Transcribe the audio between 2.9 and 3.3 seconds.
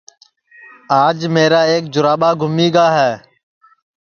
ہے